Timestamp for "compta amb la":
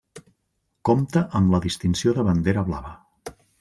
0.91-1.61